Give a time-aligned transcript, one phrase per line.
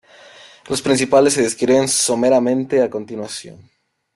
[0.67, 3.69] Los principales se describen someramente a continuación.